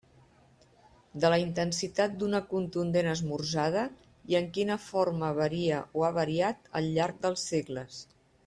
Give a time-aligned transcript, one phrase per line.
[1.25, 3.83] De la intensitat d'una contundent esmorzada
[4.33, 8.05] i en quina forma varia o ha variat al llarg dels segles.